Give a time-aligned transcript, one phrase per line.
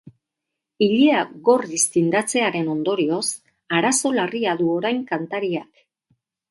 [0.85, 1.19] Ilea
[1.49, 3.23] gorriz tindatzearen ondorioz
[3.81, 5.89] arazo larria du orain kantariak.